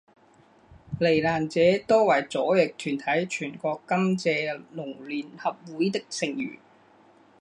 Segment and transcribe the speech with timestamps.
[0.99, 6.57] 罹难者多为左翼团体全国甘蔗农联合会的成员。